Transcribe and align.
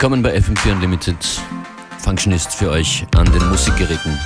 Willkommen 0.00 0.22
bei 0.22 0.36
FM4 0.36 0.74
Unlimited. 0.74 1.16
Functionist 1.98 2.54
für 2.54 2.70
euch 2.70 3.04
an 3.16 3.24
den 3.32 3.44
Musikgeräten. 3.48 4.16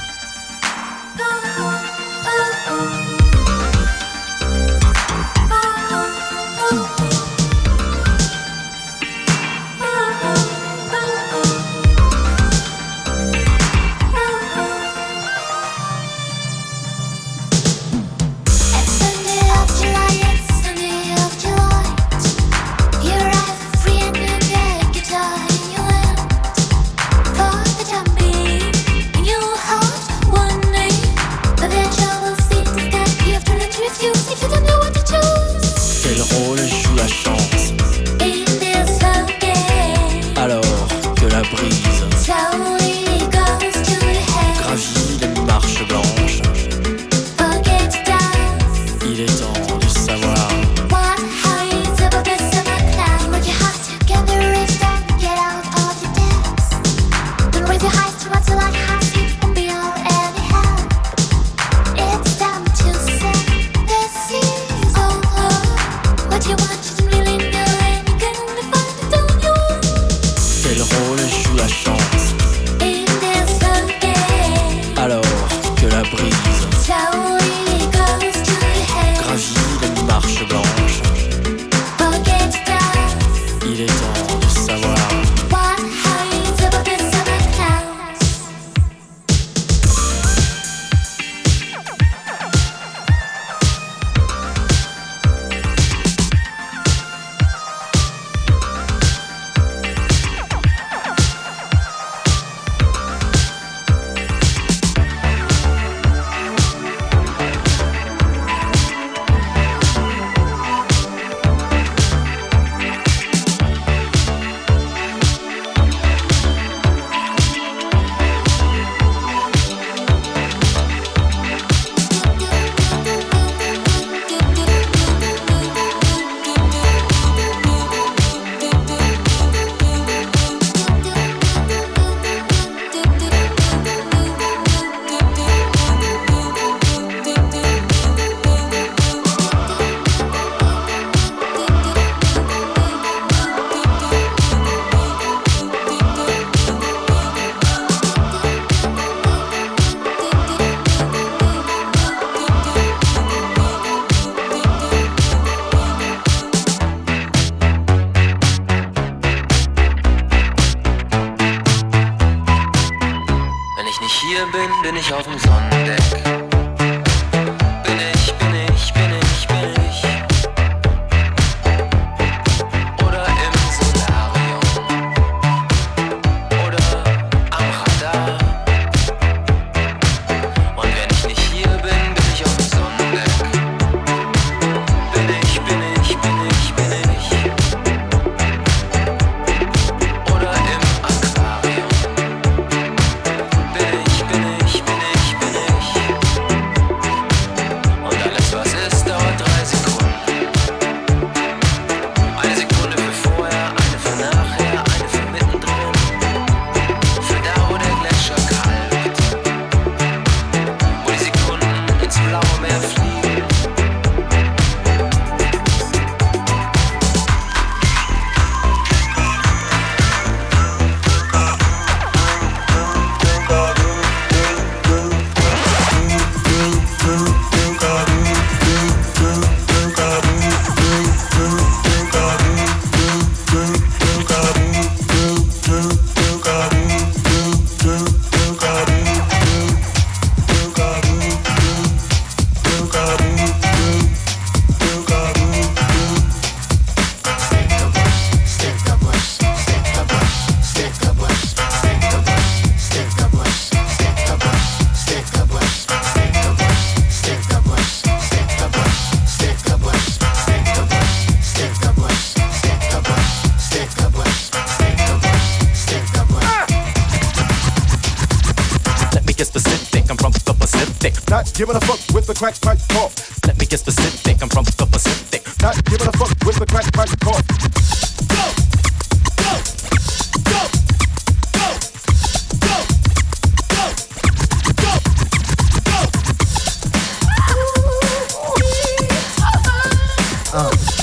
Uh. 290.54 291.01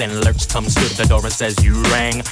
and 0.00 0.24
lurch 0.24 0.48
comes 0.48 0.74
to 0.74 0.96
the 0.96 1.04
door 1.08 1.20
and 1.22 1.32
says 1.32 1.64
you 1.64 1.82
rang. 1.84 2.22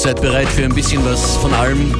seid 0.00 0.22
bereit 0.22 0.48
für 0.48 0.64
ein 0.64 0.74
bisschen 0.74 1.04
was 1.04 1.36
von 1.36 1.52
allem. 1.52 1.94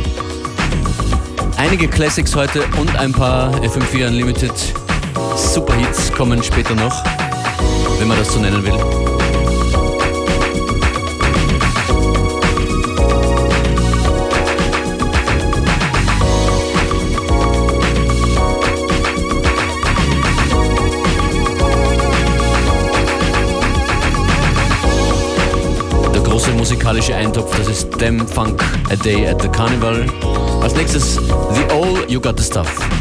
Einige 1.59 1.87
Classics 1.87 2.35
heute 2.35 2.63
und 2.79 2.97
ein 2.97 3.13
paar 3.13 3.53
FM4 3.57 4.09
Unlimited 4.09 4.55
Superhits 5.37 6.11
kommen 6.11 6.43
später 6.43 6.75
noch, 6.75 7.05
wenn 7.99 8.09
man 8.09 8.17
das 8.17 8.33
so 8.33 8.41
nennen 8.41 8.65
will. 8.65 9.10
musikalische 26.91 27.15
Eintopf. 27.15 27.57
Das 27.57 27.69
ist 27.69 28.01
Dem 28.01 28.27
Funk, 28.27 28.65
A 28.91 28.97
Day 28.97 29.29
at 29.29 29.41
the 29.41 29.49
Carnival. 29.49 30.07
Als 30.61 30.75
nächstes 30.75 31.17
The 31.17 31.73
All 31.73 32.05
You 32.09 32.21
Got 32.21 32.39
the 32.39 32.45
Stuff. 32.45 33.00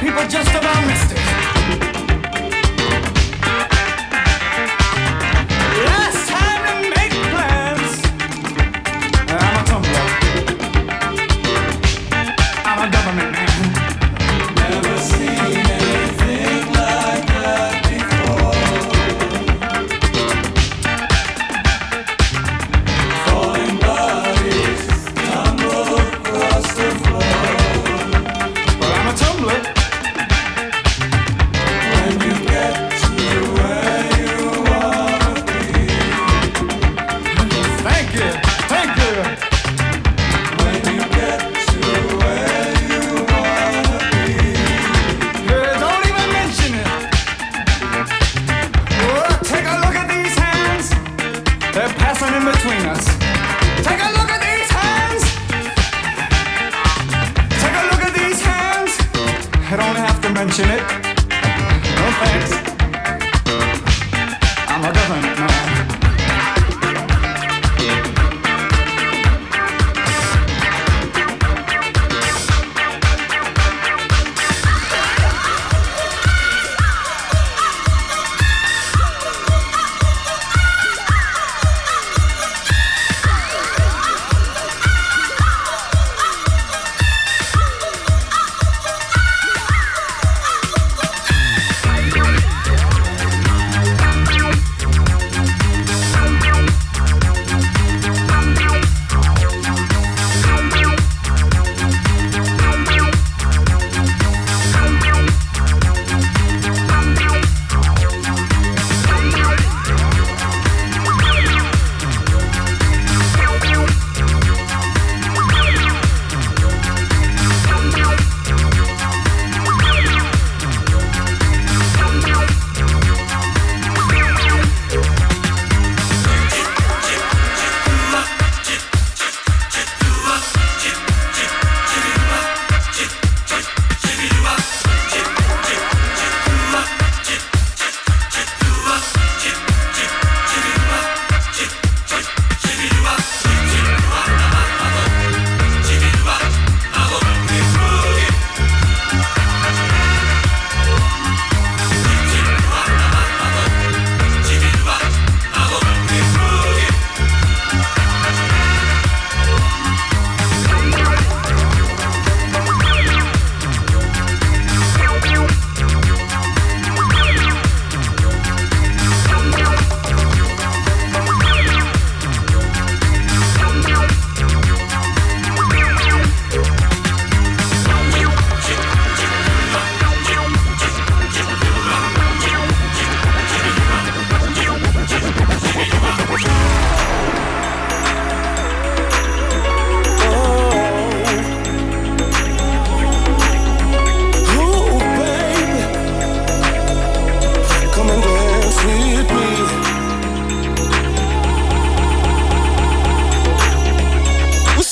people 0.00 0.28
just 0.28 0.50
about 0.50 0.86
missed 0.86 1.12
it. 1.12 1.15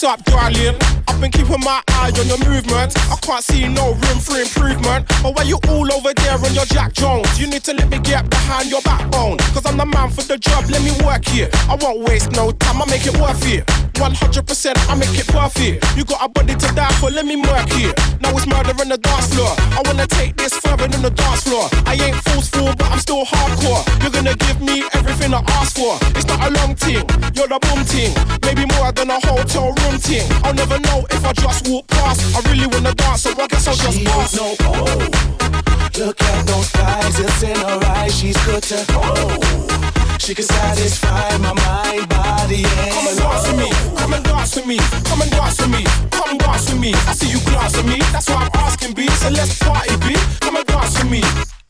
Up, 0.04 0.24
darling? 0.24 0.76
I've 1.08 1.20
been 1.20 1.30
keeping 1.30 1.60
my 1.60 1.82
eye 1.88 2.12
on 2.18 2.26
your 2.26 2.38
movements. 2.48 2.96
I 3.10 3.16
can't 3.22 3.44
see 3.44 3.68
no 3.68 3.92
room 3.92 4.18
for 4.18 4.36
improvement. 4.38 5.06
But 5.22 5.36
why 5.36 5.42
you 5.42 5.58
all 5.68 5.92
over 5.92 6.12
there 6.14 6.34
on 6.34 6.54
your 6.54 6.64
Jack 6.66 6.92
Jones? 6.92 7.38
You 7.38 7.46
need 7.46 7.64
to 7.64 7.74
let 7.74 7.88
me 7.88 7.98
get 7.98 8.28
behind 8.28 8.70
your 8.70 8.82
backbone. 8.82 9.38
Cause 9.54 9.64
I'm 9.66 9.76
the 9.76 9.86
man 9.86 10.10
for 10.10 10.22
the 10.22 10.38
job, 10.38 10.64
let 10.70 10.82
me 10.82 10.92
work 11.04 11.24
here. 11.26 11.48
I 11.68 11.76
won't 11.80 12.00
waste 12.00 12.32
no 12.32 12.52
time, 12.52 12.82
I 12.82 12.86
make 12.86 13.06
it 13.06 13.16
worth 13.18 13.46
it. 13.46 13.83
100% 13.94 14.90
I 14.90 14.94
make 14.94 15.18
it 15.18 15.26
perfect. 15.28 15.84
You 15.96 16.04
got 16.04 16.24
a 16.24 16.28
body 16.28 16.54
to 16.54 16.68
die 16.74 16.92
for, 17.00 17.10
let 17.10 17.26
me 17.26 17.36
work 17.36 17.68
here. 17.72 17.94
Now 18.20 18.30
it's 18.36 18.46
murder 18.46 18.74
on 18.80 18.88
the 18.88 18.98
dance 18.98 19.34
floor. 19.34 19.54
I 19.74 19.82
wanna 19.84 20.06
take 20.06 20.36
this 20.36 20.54
further 20.54 20.88
than 20.88 21.02
the 21.02 21.10
dance 21.10 21.42
floor. 21.42 21.68
I 21.86 21.94
ain't 21.94 22.16
fool's 22.26 22.48
forceful, 22.48 22.74
but 22.76 22.90
I'm 22.90 22.98
still 22.98 23.24
hardcore. 23.24 23.82
You're 24.02 24.10
gonna 24.10 24.36
give 24.36 24.60
me 24.60 24.84
everything 24.94 25.34
I 25.34 25.42
ask 25.60 25.76
for. 25.76 25.98
It's 26.16 26.26
not 26.26 26.40
a 26.46 26.50
long 26.60 26.74
thing, 26.74 27.02
you're 27.34 27.48
the 27.48 27.58
boom 27.60 27.84
thing. 27.84 28.12
Maybe 28.42 28.66
more 28.76 28.92
than 28.92 29.10
a 29.10 29.18
hotel 29.26 29.72
room 29.82 29.98
thing. 29.98 30.26
I'll 30.44 30.54
never 30.54 30.78
know 30.80 31.06
if 31.10 31.24
I 31.24 31.32
just 31.32 31.68
walk 31.68 31.86
past. 31.88 32.20
I 32.36 32.40
really 32.50 32.66
wanna 32.66 32.94
dance, 32.94 33.22
so 33.22 33.30
I 33.30 33.46
guess 33.46 33.66
I'll 33.68 33.74
just 33.74 33.98
She 33.98 34.04
pass. 34.04 34.36
no 34.36 34.54
oh. 34.60 35.08
Look 35.98 36.20
at 36.20 36.46
those 36.46 36.70
thighs, 36.70 37.20
it's 37.20 37.42
in 37.42 37.56
her 37.56 37.80
eyes. 37.96 38.18
She's 38.18 38.36
good 38.44 38.62
to 38.64 38.84
oh. 38.90 39.93
She 40.18 40.34
can 40.34 40.44
satisfy 40.44 41.36
my 41.38 41.52
mind, 41.52 42.08
body, 42.08 42.64
and 42.64 42.90
Come 42.92 43.06
and 43.08 43.18
dance 43.18 43.46
with 43.46 43.58
me, 43.58 43.70
come 43.96 44.12
and 44.12 44.24
dance 44.24 44.56
with 44.56 44.66
me, 44.66 44.78
come 45.04 45.20
and 45.20 45.30
dance 45.30 45.60
with 45.60 45.70
me, 45.70 45.84
come 46.10 46.38
dance 46.38 46.70
with 46.70 46.80
me. 46.80 46.92
I 47.06 47.12
see 47.12 47.30
you 47.30 47.40
glance 47.44 47.76
at 47.76 47.84
me, 47.84 47.98
that's 48.12 48.28
why 48.30 48.48
I'm 48.48 48.50
asking 48.54 48.94
B. 48.94 49.06
So 49.08 49.28
let's 49.30 49.58
party 49.58 49.96
B, 50.00 50.14
come 50.40 50.56
and 50.56 50.66
dance 50.66 50.98
with 50.98 51.10
me. 51.10 51.22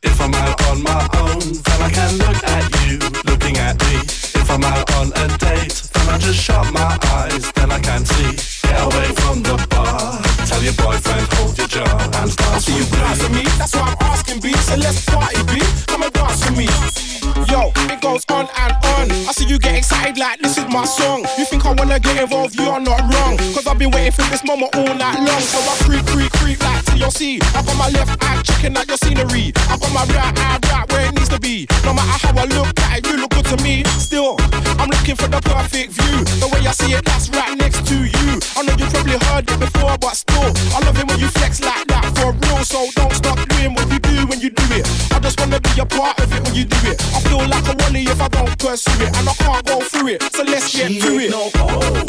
If 0.03 0.21
I'm 0.21 0.35
out 0.35 0.61
on 0.69 0.83
my 0.83 1.03
own, 1.25 1.41
then 1.41 1.79
I 1.83 1.91
can 1.91 2.19
look 2.19 2.39
at 2.45 2.65
you 2.87 2.99
looking 3.25 3.57
at 3.59 3.81
me. 3.87 3.97
If 4.39 4.51
I'm 4.51 4.63
out 4.63 4.93
on 4.95 5.09
a 5.17 5.27
date, 5.39 5.75
then 5.95 6.09
I 6.09 6.19
just 6.19 6.39
shut 6.39 6.73
my 6.73 6.99
eyes, 7.17 7.51
then 7.53 7.73
I 7.73 7.81
can 7.81 8.05
see. 8.05 8.69
Get 8.69 8.81
away 8.81 9.09
from 9.23 9.43
the 9.43 9.57
bar. 9.71 10.21
Tell 10.47 10.63
your 10.63 10.75
boyfriend, 10.75 11.27
hold 11.35 11.59
your 11.59 11.67
jaw 11.67 11.99
and 11.99 12.15
I 12.15 12.27
dance 12.29 12.67
see 12.67 12.77
you 12.77 12.85
glance 12.87 13.25
at 13.25 13.31
me. 13.33 13.43
me, 13.43 13.45
that's 13.59 13.75
why 13.75 13.89
I'm 13.89 13.97
asking 14.13 14.41
B. 14.41 14.53
So 14.53 14.77
let's 14.77 15.05
party 15.07 15.43
B, 15.51 15.61
come 15.87 16.03
and 16.03 16.13
dance 16.13 16.45
with 16.49 16.59
me. 16.59 17.04
Yo, 17.49 17.73
it 17.89 18.01
goes 18.01 18.25
on 18.29 18.45
and 18.45 18.73
on. 18.85 19.11
I 19.25 19.33
see 19.33 19.47
you 19.47 19.59
get 19.59 19.75
excited 19.75 20.19
like 20.19 20.41
this 20.41 20.59
is 20.59 20.67
my 20.69 20.85
song. 20.85 21.25
You 21.39 21.45
think 21.47 21.65
I 21.65 21.73
wanna 21.73 21.99
get 21.99 22.21
involved? 22.21 22.55
You're 22.55 22.81
not 22.81 23.01
wrong. 23.01 23.39
Cause 23.57 23.67
I've 23.67 23.79
been 23.79 23.91
waiting 23.91 24.13
for 24.13 24.29
this 24.29 24.45
moment 24.45 24.77
all 24.77 24.93
night 24.95 25.19
long. 25.25 25.41
So 25.41 25.59
I 25.59 25.75
creep, 25.89 26.05
creep, 26.07 26.33
creep 26.33 26.61
like 26.61 26.85
TLC. 26.85 27.41
I 27.57 27.63
got 27.65 27.77
my 27.77 27.89
left 27.89 28.23
eye 28.23 28.43
checking 28.43 28.77
out 28.77 28.87
your 28.89 28.99
scenery. 28.99 29.53
I 29.73 29.79
got 29.81 29.93
my 29.93 30.05
right 30.13 30.37
eye 30.37 30.59
right 30.69 30.93
where 30.93 31.09
it 31.09 31.15
needs 31.15 31.31
to 31.31 31.41
be. 31.41 31.67
No 31.85 31.95
matter 31.95 32.27
how 32.27 32.37
I 32.37 32.45
look 32.45 32.69
at 32.93 32.99
it, 32.99 33.07
you 33.09 33.17
look 33.17 33.31
good 33.31 33.47
to 33.47 33.57
me. 33.65 33.85
Still, 33.97 34.37
I'm 34.77 34.91
looking 34.91 35.17
for 35.17 35.29
the 35.29 35.41
perfect 35.41 35.93
view. 35.93 36.25
The 36.45 36.49
way 36.53 36.61
I 36.67 36.73
see 36.73 36.93
it, 36.93 37.05
that's 37.05 37.31
right 37.31 37.57
next 37.57 37.87
to 37.89 38.05
you. 38.05 38.29
I 38.57 38.69
know 38.69 38.77
you 38.77 38.87
probably 38.93 39.17
heard 39.33 39.49
it 39.49 39.61
before, 39.61 39.97
but 39.97 40.13
still, 40.13 40.53
I 40.77 40.85
love 40.85 40.99
it 40.99 41.09
when 41.09 41.19
you 41.19 41.29
flex 41.29 41.63
like 41.63 41.89
that 41.89 42.05
for 42.21 42.37
real. 42.37 42.65
So 42.65 42.85
don't 42.95 43.13
stop 43.13 43.54
doing 43.65 43.75
what 43.77 43.91
you 43.93 43.99
do 43.99 44.27
when 44.27 44.41
you 44.41 44.51
do 44.51 44.65
it. 44.75 44.85
I 45.13 45.19
just 45.21 45.41
wanna 45.41 45.61
be 45.61 45.81
a 45.81 45.87
part 45.87 46.19
of 46.21 46.33
it 46.33 46.43
when 46.45 46.55
you 46.55 46.65
do 46.65 46.77
it. 46.91 47.01
I 47.15 47.21
feel 47.21 47.39
like 47.49 47.67
a 47.69 47.75
wally 47.81 48.03
if 48.03 48.21
I 48.21 48.29
don't 48.29 48.59
pursue 48.59 48.93
it, 49.03 49.17
and 49.17 49.29
I 49.29 49.35
can't 49.35 49.65
go 49.67 49.81
through 49.81 50.09
it. 50.09 50.23
So 50.35 50.43
let's 50.43 50.75
get 50.75 50.91
She 50.91 51.01
to 51.01 51.09
ain't 51.13 51.23
it. 51.23 51.31
no 51.31 51.51
oh. 51.57 52.05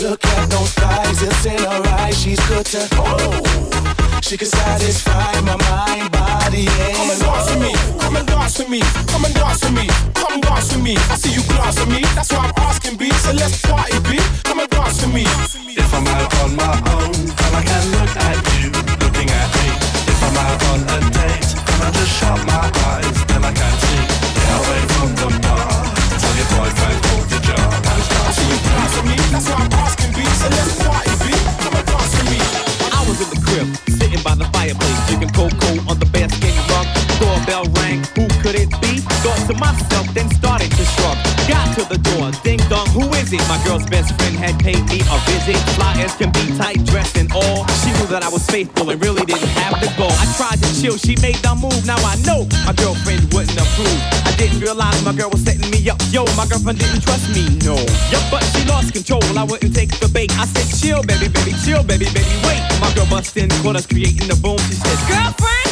Look 0.00 0.24
at 0.24 0.50
those 0.50 0.72
thighs, 0.74 1.22
it's 1.22 1.46
in 1.46 1.58
her 1.58 1.82
eyes. 2.00 2.18
She's 2.20 2.40
good 2.48 2.66
to 2.66 2.88
oh. 2.96 4.20
She 4.22 4.36
can 4.38 4.46
satisfy 4.48 5.40
my 5.42 5.56
mind, 5.68 6.10
body, 6.12 6.66
and 6.66 6.96
Come 6.96 7.10
and 7.10 7.20
dance 7.20 7.48
with 7.50 7.60
me, 7.60 7.72
come 8.00 8.16
and 8.16 8.26
dance 8.26 8.58
with 8.58 8.68
me, 8.70 8.80
come 9.12 9.24
and 9.24 9.34
dance 9.34 9.62
with 9.64 9.74
me, 9.74 9.86
come 10.14 10.40
dance 10.40 10.72
with 10.72 10.82
me. 10.82 10.96
I 11.12 11.16
see 11.16 11.32
you 11.36 11.42
glance 11.52 11.78
at 11.78 11.88
me, 11.88 12.00
that's 12.16 12.32
why 12.32 12.46
I'm 12.48 12.54
asking 12.56 12.96
B. 12.96 13.10
So 13.10 13.32
let's 13.32 13.60
party 13.60 13.98
B, 14.08 14.18
come 14.44 14.60
and 14.60 14.70
dance 14.70 15.02
with 15.04 15.12
me. 15.12 15.24
If 15.76 15.92
I'm 15.92 16.06
out 16.06 16.32
on 16.40 16.56
my 16.56 16.72
own, 16.96 17.12
then 17.12 17.52
I 17.60 17.62
can 17.62 17.84
look 17.92 18.16
at 18.16 18.38
you 18.62 18.70
looking 19.04 19.28
at 19.30 19.48
me. 19.56 19.81
I'm 20.32 20.38
out 20.48 20.64
on 20.72 20.80
a 20.80 20.98
date, 21.12 21.44
then 21.44 21.80
I 21.84 21.90
just 21.92 22.12
shut 22.16 22.40
my 22.48 22.64
eyes, 22.64 23.16
I 23.44 23.52
can 23.52 23.74
see. 23.84 24.00
Get 24.32 24.48
away 24.56 24.80
from 24.96 25.12
the 25.12 25.28
bar. 25.44 25.84
Tell 26.08 26.34
your 26.40 26.48
boyfriend, 26.56 27.00
and 27.84 28.00
glance 28.64 28.96
me, 29.04 29.16
that's 29.28 29.48
why 29.52 29.60
I'm 29.60 29.72
asking 29.76 30.12
party 30.88 31.12
come 31.60 31.76
and 31.76 31.84
dance 31.84 32.16
me. 32.32 32.40
I 32.96 33.04
was 33.04 33.20
in 33.20 33.28
the 33.28 33.40
crib, 33.44 33.68
sitting 33.92 34.22
by 34.24 34.34
the 34.34 34.48
fireplace, 34.56 35.00
drinking 35.04 35.36
cocoa 35.36 35.76
on 35.84 36.00
the 36.00 36.08
bearskin 36.08 36.56
rug. 36.72 36.88
Doorbell 37.20 37.68
rang, 37.76 38.00
who 38.16 38.24
could 38.40 38.56
it 38.56 38.72
be? 38.80 39.04
Thought 39.20 39.52
to 39.52 39.54
myself, 39.60 40.08
then 40.16 40.30
started 40.32 40.72
to 40.72 40.84
shrug. 40.96 41.18
Got 41.44 41.76
to 41.76 41.84
the 41.92 42.00
door, 42.00 42.32
My 43.48 43.56
girl's 43.64 43.86
best 43.86 44.12
friend 44.20 44.36
had 44.36 44.60
paid 44.60 44.84
me 44.92 45.00
a 45.08 45.16
visit. 45.24 45.56
Fly 45.72 45.96
as 46.04 46.12
can 46.16 46.28
be, 46.32 46.52
tight 46.58 46.84
dressed 46.84 47.16
and 47.16 47.32
all. 47.32 47.64
She 47.80 47.88
knew 47.96 48.08
that 48.12 48.20
I 48.20 48.28
was 48.28 48.44
faithful 48.44 48.90
and 48.90 49.00
really 49.00 49.24
didn't 49.24 49.48
have 49.56 49.80
the 49.80 49.88
goal. 49.96 50.12
I 50.12 50.26
tried 50.36 50.60
to 50.60 50.68
chill, 50.76 51.00
she 51.00 51.16
made 51.24 51.40
the 51.40 51.56
move. 51.56 51.80
Now 51.86 51.96
I 52.04 52.20
know 52.28 52.44
my 52.68 52.76
girlfriend 52.76 53.32
wouldn't 53.32 53.56
approve. 53.56 54.00
I 54.28 54.36
didn't 54.36 54.60
realize 54.60 55.00
my 55.04 55.16
girl 55.16 55.30
was 55.30 55.40
setting 55.40 55.64
me 55.70 55.80
up. 55.88 55.96
Yo, 56.12 56.28
my 56.36 56.44
girlfriend 56.44 56.78
didn't 56.78 57.00
trust 57.00 57.32
me, 57.32 57.48
no. 57.64 57.80
Yup, 58.12 58.24
but 58.28 58.44
she 58.52 58.68
lost 58.68 58.92
control. 58.92 59.24
I 59.32 59.44
wouldn't 59.48 59.72
take 59.74 59.88
the 59.96 60.12
bait. 60.12 60.28
I 60.36 60.44
said, 60.44 60.68
chill, 60.76 61.00
baby, 61.00 61.32
baby, 61.32 61.56
chill, 61.64 61.80
baby, 61.80 62.12
baby, 62.12 62.36
wait. 62.44 62.60
My 62.84 62.92
girl 62.92 63.08
bust 63.08 63.36
in, 63.40 63.48
caught 63.64 63.76
us 63.80 63.86
creating 63.86 64.28
the 64.28 64.36
boom. 64.36 64.60
She 64.68 64.76
said, 64.76 65.00
Girlfriend, 65.08 65.71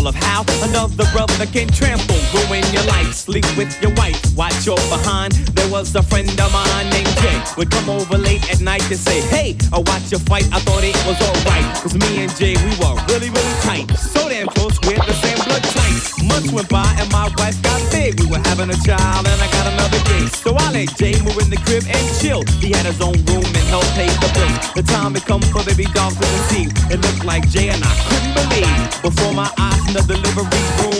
example 0.00 0.08
of 0.08 0.14
how 0.14 0.44
another 0.68 1.04
brother 1.12 1.46
can 1.46 1.68
trample, 1.68 2.16
ruin 2.34 2.64
your 2.72 2.84
life, 2.84 3.12
sleep 3.12 3.44
with 3.56 3.70
your 3.82 3.92
wife, 3.94 4.20
watch 4.36 4.66
your 4.66 4.76
behind. 4.88 5.32
There 5.54 5.70
was 5.70 5.94
a 5.94 6.02
friend 6.02 6.28
of 6.28 6.52
mine 6.52 6.90
named 6.90 7.12
Jay, 7.20 7.42
would 7.56 7.70
come 7.70 7.88
over 7.90 8.16
late 8.16 8.42
at 8.50 8.60
night 8.60 8.82
to 8.88 8.96
say, 8.96 9.20
Hey, 9.28 9.56
I 9.72 9.78
watch 9.78 10.10
your 10.10 10.20
fight. 10.20 10.46
I 10.52 10.60
thought 10.60 10.84
it 10.84 10.96
was 11.06 11.20
alright, 11.20 11.66
cause 11.82 11.94
me 11.94 12.24
and 12.24 12.34
Jay, 12.36 12.54
we 12.56 12.72
were 12.80 12.96
really, 13.08 13.30
really 13.30 13.56
tight. 13.60 13.90
So 13.96 14.28
damn 14.28 14.48
close, 14.48 14.78
we're 14.86 14.96
the 14.96 15.16
same 15.20 15.38
blood 15.44 15.64
type. 15.64 16.24
Months 16.24 16.52
went 16.52 16.68
by 16.68 16.88
and 16.98 17.10
my 17.12 17.28
wife 17.36 17.60
got 17.62 17.80
big. 17.92 18.20
We 18.20 18.26
were 18.26 18.42
having 18.44 18.70
a 18.70 18.78
child 18.84 19.26
and 19.26 19.40
I 19.40 19.48
got 19.52 19.66
another 19.72 20.00
gay. 20.04 20.26
So 20.26 20.49
I 20.80 20.84
let 20.84 20.96
Jay 20.96 21.12
move 21.20 21.36
in 21.36 21.50
the 21.50 21.60
crib 21.68 21.84
and 21.86 22.04
chill. 22.20 22.42
He 22.56 22.72
had 22.72 22.86
his 22.86 23.02
own 23.02 23.12
room 23.28 23.44
and 23.44 23.66
helped 23.68 23.92
pay 23.92 24.08
the 24.08 24.30
bill. 24.32 24.72
The 24.80 24.82
time 24.82 25.12
had 25.12 25.26
come 25.26 25.42
for 25.52 25.62
baby 25.62 25.84
dogs 25.92 26.16
to 26.16 26.24
conceive. 26.24 26.72
It 26.90 27.04
looked 27.04 27.22
like 27.22 27.46
Jay 27.50 27.68
and 27.68 27.84
I 27.84 27.92
couldn't 28.08 28.32
believe. 28.32 29.02
Before 29.02 29.34
my 29.34 29.50
eyes 29.58 29.80
in 29.88 29.92
the 29.92 30.04
delivery 30.08 30.64
room, 30.80 30.99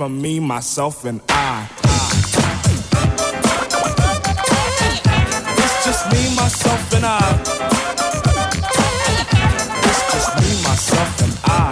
from 0.00 0.16
me, 0.22 0.40
myself, 0.40 1.04
and 1.04 1.20
I. 1.28 1.68
It's 5.58 5.84
just 5.84 6.10
me, 6.10 6.34
myself, 6.34 6.94
and 6.94 7.04
I. 7.04 7.18
It's 9.84 10.02
just 10.10 10.30
me, 10.40 10.62
myself, 10.62 11.20
and 11.22 11.34
I. 11.44 11.68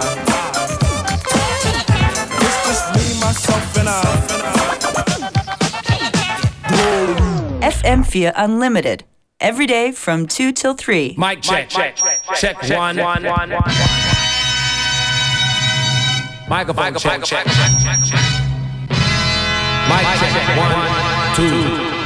It's 2.45 2.59
just 2.67 2.87
me, 2.93 3.05
myself, 3.19 3.77
and 3.79 3.89
I. 3.89 4.01
FM4 7.81 8.33
Unlimited. 8.35 9.05
Every 9.39 9.65
day 9.65 9.91
from 9.91 10.27
2 10.27 10.51
till 10.51 10.75
3. 10.75 11.15
Mic 11.17 11.41
check, 11.41 11.67
check, 11.67 11.97
check, 12.35 12.61
one, 12.69 12.97
one, 12.97 13.23
one, 13.23 13.49
one. 13.49 14.08
Microphone 16.49 16.95
check, 16.95 17.23
check, 17.23 17.45
check, 17.45 17.99
check. 18.03 18.25
Mic 19.85 20.05
check, 20.17 20.33
one, 20.57 20.73
two. 21.35 21.99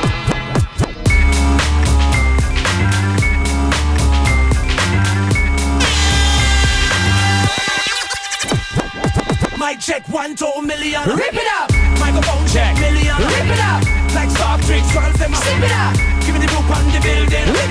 Mic 9.58 9.80
check 9.80 10.10
one 10.10 10.36
two 10.36 10.62
million. 10.62 11.02
Rip 11.08 11.34
it 11.34 11.48
up. 11.48 11.72
Microphone 12.02 12.46
check 12.50 12.78
million. 12.82 13.16
Rip 13.16 13.48
it 13.48 13.60
up. 13.60 13.82
Like 14.14 14.30
soft 14.30 14.66
drinks, 14.66 14.94
girls 14.94 15.16
them 15.16 15.34
sip 15.34 15.64
it 15.64 15.72
up. 15.72 15.96
Give 16.26 16.36
me 16.36 16.42
the 16.42 16.48
group 16.48 16.70
on 16.70 16.84
the 16.92 17.00
building. 17.00 17.63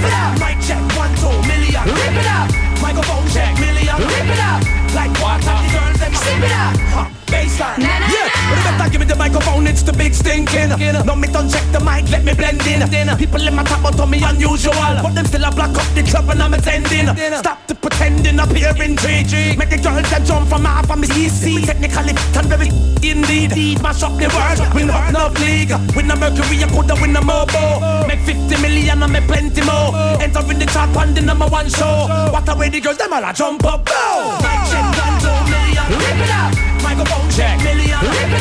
Microphone. 9.23 9.67
It's 9.69 9.83
the 9.83 9.93
big 9.93 10.15
stinking. 10.15 10.71
No 11.07 11.15
me 11.15 11.29
don't 11.29 11.49
check 11.49 11.63
the 11.71 11.79
mic. 11.79 12.11
Let 12.11 12.25
me 12.25 12.35
blend 12.35 12.67
in. 12.67 12.83
People 13.17 13.47
in 13.47 13.55
my 13.55 13.63
top 13.63 13.95
to 13.95 14.07
me 14.07 14.19
unusual. 14.23 14.75
But 15.03 15.15
them 15.15 15.27
still 15.27 15.45
a 15.45 15.51
block 15.55 15.77
up 15.79 15.89
the 15.95 16.03
club 16.03 16.29
and 16.31 16.43
I'm 16.43 16.55
attending. 16.55 17.07
Stop 17.39 17.59
the 17.69 17.75
pretending 17.75 18.41
up 18.41 18.51
here 18.51 18.75
in 18.83 18.97
3G. 18.97 19.57
Make 19.57 19.71
the 19.71 19.79
girls 19.79 20.11
that 20.11 20.25
jump 20.27 20.49
from 20.49 20.65
half 20.65 20.91
of 20.91 20.99
me 20.99 21.07
easy. 21.15 21.63
Technically 21.63 22.15
and 22.39 22.49
very 22.51 22.69
indeed. 23.07 23.79
Mash 23.83 24.03
up 24.03 24.19
the 24.19 24.27
world. 24.35 24.59
Win 24.75 24.91
up 24.91 25.07
no 25.15 25.31
league. 25.39 25.71
Win 25.95 26.11
a 26.11 26.17
Mercury, 26.17 26.59
I 26.65 26.69
coulda 26.75 26.95
win 26.99 27.15
a 27.15 27.23
Mobo. 27.23 28.07
Make 28.09 28.27
50 28.27 28.59
million 28.59 29.03
and 29.03 29.13
make 29.13 29.27
plenty 29.31 29.63
more. 29.63 29.95
Enter 30.19 30.43
in 30.51 30.59
the 30.59 30.67
chart 30.67 30.91
on 30.97 31.15
the 31.15 31.23
number 31.23 31.47
one 31.47 31.69
show. 31.71 32.11
What 32.35 32.49
a 32.51 32.55
way 32.59 32.71
the 32.71 32.81
girls 32.81 32.99
them 32.99 33.13
all 33.13 33.23
a 33.23 33.33
jump 33.33 33.65
up. 33.65 33.87
Go. 33.87 34.03
Mic 34.43 34.61
check 34.67 34.87
one 34.99 35.17
two 35.23 35.39
million. 35.47 35.87
Rip 35.95 36.19
it 36.27 36.33
up. 36.35 36.51
Microphone 36.83 37.31
check 37.31 37.63
million. 37.63 38.32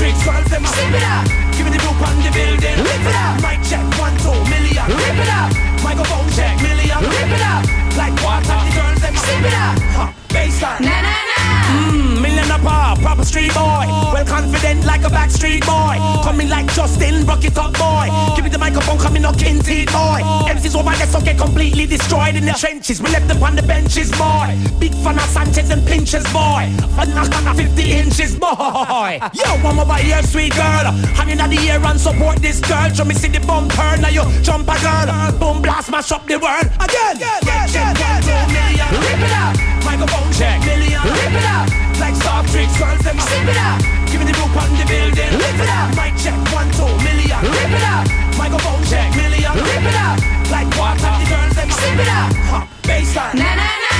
Tricks, 0.00 0.24
girls, 0.24 0.48
them 0.48 0.64
a 0.64 0.68
Sip 0.68 0.94
it 0.96 1.04
up. 1.04 1.24
Give 1.52 1.64
me 1.68 1.72
the 1.76 1.82
group 1.84 2.00
on 2.00 2.16
the 2.24 2.32
building. 2.32 2.76
Rip 2.80 3.04
it 3.04 3.16
up. 3.20 3.36
Mic 3.44 3.60
check, 3.68 3.84
one, 4.00 4.16
two, 4.24 4.32
million. 4.48 4.88
Rip 4.88 5.20
it 5.20 5.28
up. 5.28 5.52
Microphone 5.84 6.28
check, 6.32 6.56
million. 6.64 6.98
Rip 7.04 7.28
it 7.36 7.44
up. 7.44 7.62
Like 8.00 8.16
water, 8.24 8.56
the 8.64 8.72
girls, 8.72 9.00
them 9.04 9.14
a 9.14 9.20
Sip 9.20 9.44
it 9.44 9.52
up. 9.52 9.76
Huh. 9.92 10.08
Baseline. 10.32 10.80
Na 10.88 10.96
na 11.04 11.16
na. 11.28 11.38
Mmm, 11.76 12.19
million 12.40 12.66
up, 12.66 12.98
proper 13.00 13.24
street 13.24 13.52
boy. 13.54 13.84
Well 14.12 14.24
confident 14.24 14.84
like 14.84 15.02
a 15.02 15.08
backstreet 15.08 15.64
boy. 15.66 15.96
Coming 16.22 16.48
like 16.48 16.72
Justin, 16.72 17.26
rock 17.26 17.44
it 17.44 17.56
up, 17.58 17.72
boy. 17.74 18.08
Give 18.34 18.44
me 18.44 18.50
the 18.50 18.58
microphone, 18.58 18.98
coming 18.98 19.22
knocking 19.22 19.60
teeth, 19.60 19.92
boy. 19.92 20.20
MCs 20.48 20.78
over 20.78 20.96
there, 20.96 21.06
so 21.06 21.20
get 21.20 21.38
completely 21.38 21.86
destroyed 21.86 22.36
in 22.36 22.44
the 22.44 22.52
trenches. 22.52 23.00
We 23.00 23.10
left 23.10 23.28
them 23.28 23.42
on 23.42 23.56
the 23.56 23.62
benches, 23.62 24.10
boy. 24.12 24.56
Big 24.78 24.94
fan 24.94 25.16
of 25.16 25.28
Sanchez 25.30 25.70
and 25.70 25.86
Pinchers, 25.86 26.24
boy. 26.32 26.70
Fan 26.96 27.14
knock 27.14 27.32
on 27.46 27.56
50 27.56 27.92
inches, 27.92 28.36
boy. 28.36 29.18
Yo, 29.34 29.48
one 29.62 29.78
over 29.78 29.94
here, 29.94 30.22
sweet 30.22 30.54
girl. 30.54 30.92
Hanging 31.16 31.40
out 31.40 31.50
the 31.50 31.58
air 31.68 31.82
and 31.84 32.00
support 32.00 32.38
this 32.38 32.60
girl. 32.60 32.88
Show 32.92 33.04
me 33.04 33.14
see 33.14 33.28
the 33.28 33.40
bumper, 33.40 33.96
now 34.00 34.08
you 34.08 34.24
jump 34.42 34.68
a 34.68 34.76
girl. 34.80 35.32
Boom, 35.38 35.62
blast, 35.62 35.90
mash 35.90 36.12
up 36.12 36.26
the 36.26 36.38
world. 36.38 36.66
Again, 36.80 37.16
yeah, 37.18 37.66
check 37.66 37.98
one, 37.98 38.22
two 38.22 38.52
million. 38.52 38.88
Rip 39.00 39.20
it 39.26 39.32
up. 39.32 39.69
Microphone 39.90 40.30
check, 40.30 40.62
million. 40.64 41.02
Rip 41.02 41.34
it 41.34 41.46
up. 41.50 41.66
Like 41.98 42.14
soft 42.14 42.52
drinks, 42.52 42.78
girls, 42.78 43.02
them 43.02 43.18
sip 43.18 43.42
it 43.42 43.58
up. 43.58 43.82
Give 44.06 44.20
me 44.22 44.26
the 44.30 44.36
group 44.38 44.54
on 44.54 44.70
the 44.78 44.86
building. 44.86 45.30
Rip 45.34 45.58
it 45.58 45.66
up. 45.66 45.90
Mic 45.98 46.14
check, 46.14 46.38
one, 46.54 46.70
two 46.78 46.86
million. 47.02 47.42
Rip 47.42 47.74
it 47.74 47.82
up. 47.82 48.06
Microphone 48.38 48.86
check, 48.86 49.10
million. 49.18 49.50
Rip 49.50 49.82
it 49.82 49.98
up. 49.98 50.22
Like 50.46 50.70
water, 50.78 51.10
the 51.18 51.26
girls, 51.26 51.54
them 51.58 51.70
sip 51.74 51.98
it 51.98 52.06
up. 52.06 52.30
Huh. 52.46 52.70
Baseline. 52.86 53.34
Na 53.34 53.50
na 53.58 53.66
na. 53.82 53.92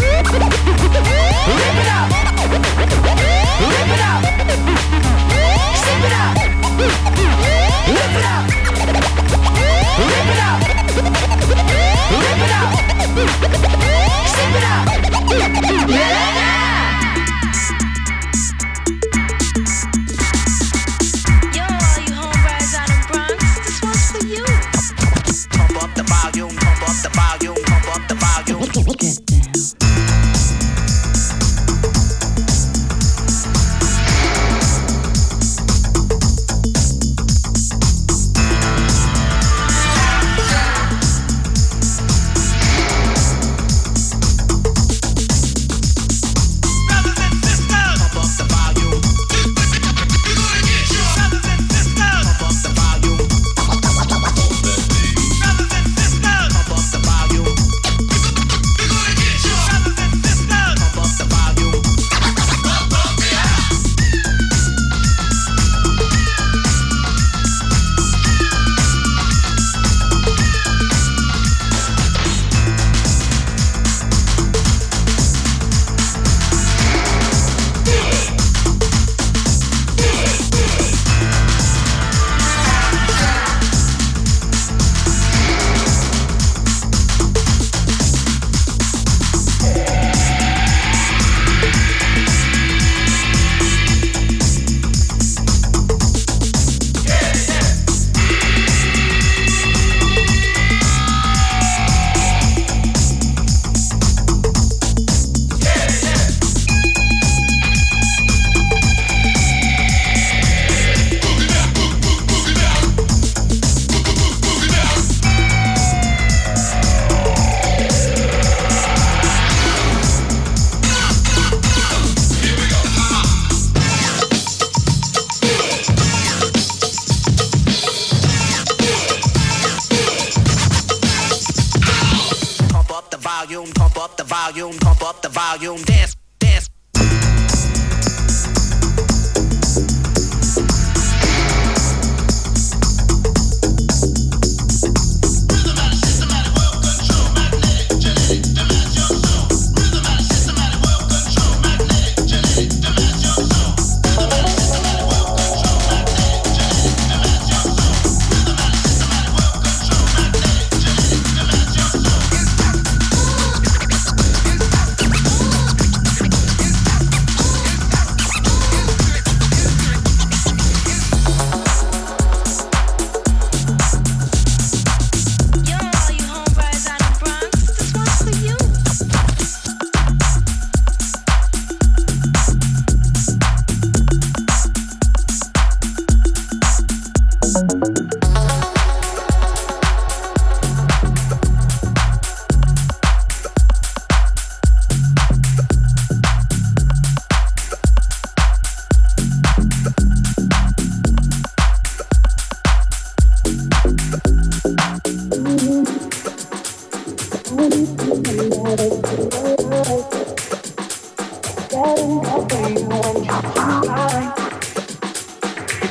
Rip 0.00 0.32
it 0.32 0.40
up. 0.40 0.52
Rip 1.44 1.76
it 1.76 1.88
up. 1.92 2.08
Sip 5.84 6.04
it 6.08 6.14
up. 6.24 6.40
Rip 7.92 8.16
it 8.16 8.24
up. 8.24 8.53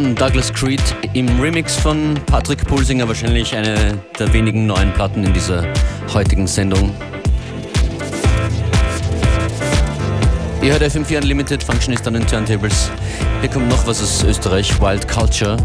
von 0.00 0.14
Douglas 0.14 0.52
Creed 0.52 0.82
im 1.12 1.28
Remix 1.40 1.76
von 1.76 2.14
Patrick 2.26 2.66
Pulsinger, 2.66 3.06
wahrscheinlich 3.06 3.54
eine 3.54 3.98
der 4.18 4.32
wenigen 4.32 4.66
neuen 4.66 4.92
Platten 4.92 5.24
in 5.24 5.32
dieser 5.34 5.64
heutigen 6.14 6.46
Sendung. 6.46 6.90
Ihr 10.62 10.72
hört 10.72 10.82
FM4 10.82 11.18
Unlimited, 11.18 11.62
Functionist 11.62 12.06
an 12.06 12.14
den 12.14 12.26
Turntables. 12.26 12.90
Hier 13.40 13.50
kommt 13.50 13.68
noch 13.68 13.86
was 13.86 14.02
aus 14.02 14.24
Österreich, 14.24 14.80
Wild 14.80 15.06
Culture. 15.06 15.56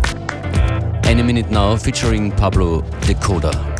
Any 1.05 1.23
Minute 1.23 1.53
Now 1.53 1.77
featuring 1.77 2.31
Pablo 2.31 2.83
Decoda. 3.07 3.74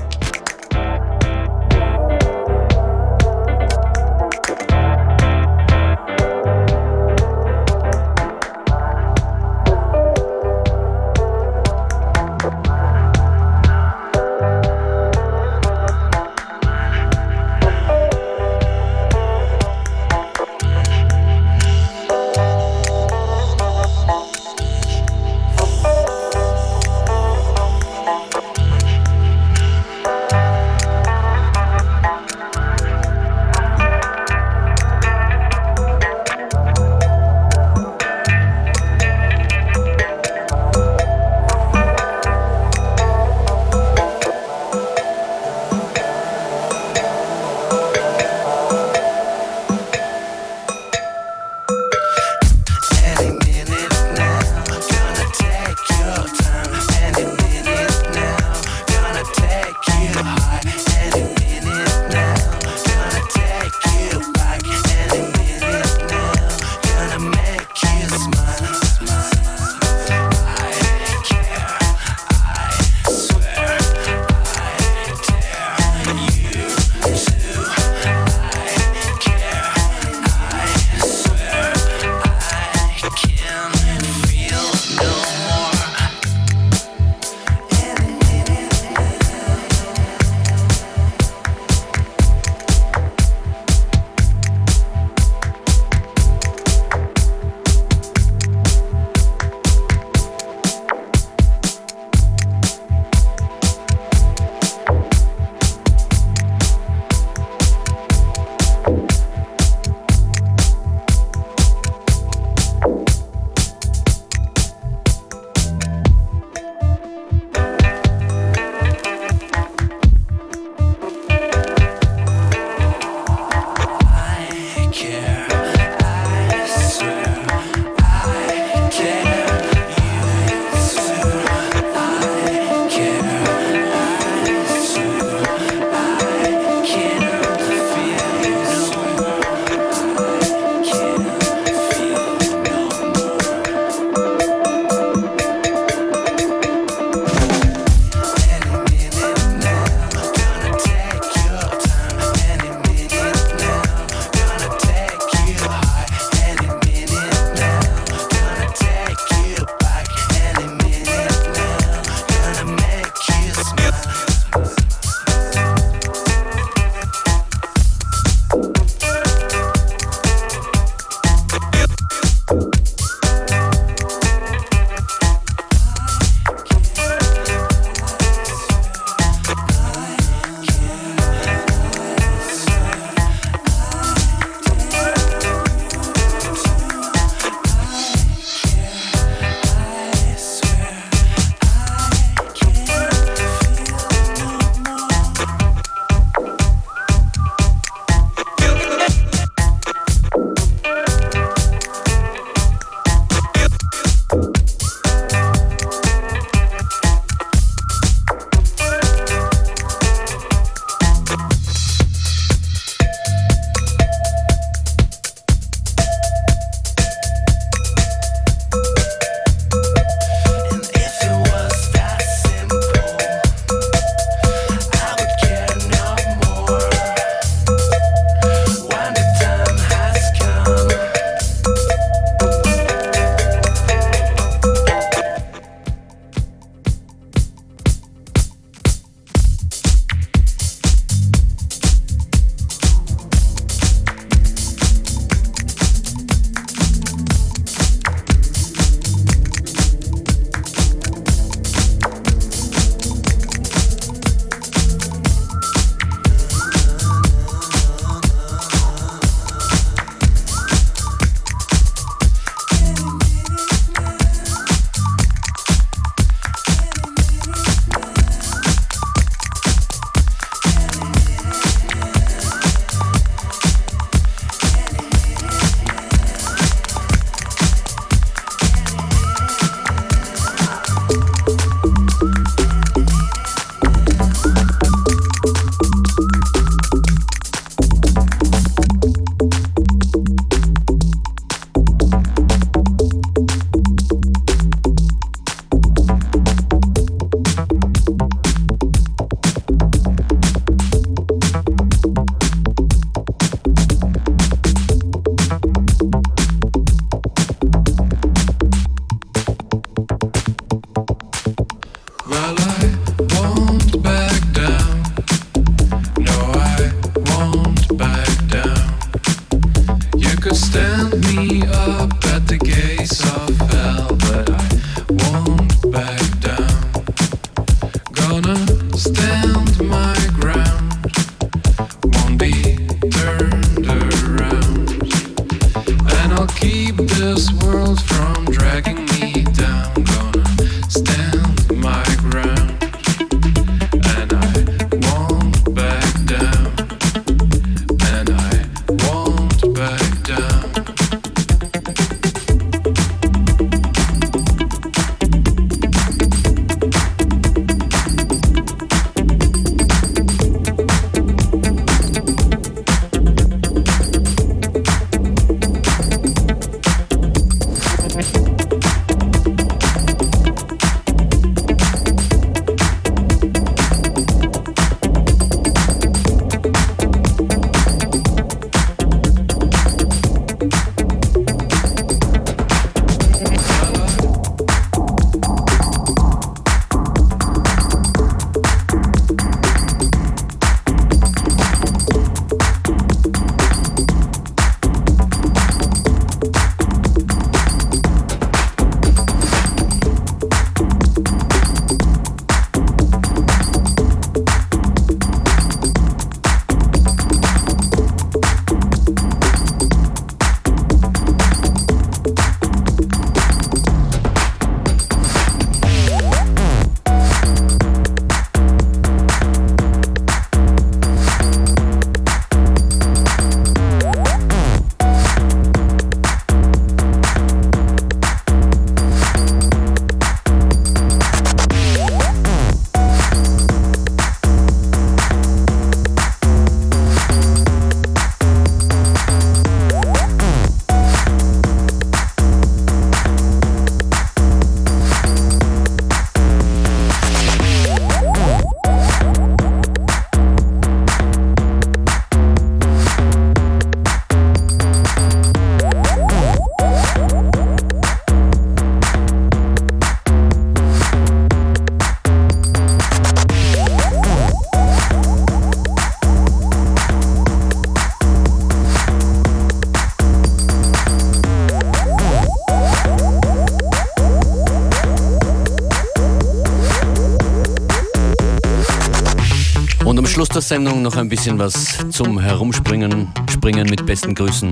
Sendung 480.68 481.04
noch 481.04 481.16
ein 481.16 481.30
bisschen 481.30 481.60
was 481.60 481.96
zum 482.10 482.40
Herumspringen, 482.40 483.32
Springen 483.52 483.88
mit 483.88 484.04
besten 484.04 484.34
Grüßen. 484.34 484.72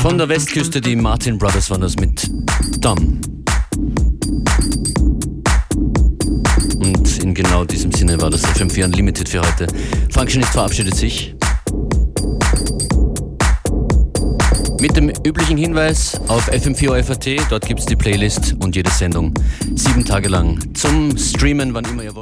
Von 0.00 0.16
der 0.16 0.26
Westküste, 0.30 0.80
die 0.80 0.96
Martin 0.96 1.36
Brothers 1.36 1.68
waren 1.68 1.82
das 1.82 1.96
mit 1.96 2.30
Dom. 2.82 3.20
Und 6.78 7.22
in 7.22 7.34
genau 7.34 7.66
diesem 7.66 7.92
Sinne 7.92 8.18
war 8.22 8.30
das 8.30 8.42
FM4 8.42 8.86
Unlimited 8.86 9.28
für 9.28 9.40
heute. 9.40 9.66
Functionist 10.10 10.52
verabschiedet 10.52 10.96
sich. 10.96 11.34
Mit 14.80 14.96
dem 14.96 15.12
üblichen 15.26 15.58
Hinweis 15.58 16.18
auf 16.28 16.50
FM4 16.50 17.02
FAT, 17.02 17.50
dort 17.50 17.66
gibt 17.66 17.80
es 17.80 17.86
die 17.86 17.96
Playlist 17.96 18.56
und 18.60 18.74
jede 18.74 18.90
Sendung 18.90 19.34
sieben 19.74 20.06
Tage 20.06 20.30
lang 20.30 20.58
zum 20.74 21.18
Streamen, 21.18 21.74
wann 21.74 21.84
immer 21.84 22.04
ihr 22.04 22.14
wollt. 22.14 22.17